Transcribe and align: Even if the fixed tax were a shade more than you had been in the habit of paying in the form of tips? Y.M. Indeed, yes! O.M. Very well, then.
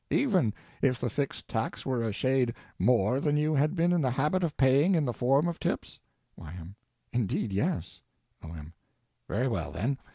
Even 0.09 0.51
if 0.81 0.99
the 0.99 1.11
fixed 1.11 1.47
tax 1.47 1.85
were 1.85 2.01
a 2.01 2.11
shade 2.11 2.55
more 2.79 3.19
than 3.19 3.37
you 3.37 3.53
had 3.53 3.75
been 3.75 3.93
in 3.93 4.01
the 4.01 4.09
habit 4.09 4.43
of 4.43 4.57
paying 4.57 4.95
in 4.95 5.05
the 5.05 5.13
form 5.13 5.47
of 5.47 5.59
tips? 5.59 5.99
Y.M. 6.35 6.75
Indeed, 7.13 7.53
yes! 7.53 8.01
O.M. 8.41 8.73
Very 9.27 9.47
well, 9.47 9.71
then. 9.71 9.99